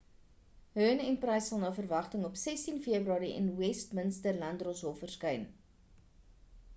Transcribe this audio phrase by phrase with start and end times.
[0.77, 5.45] huhne en pryce sal na verwagting op 16 februarie in die westminster-landdroshof verskyn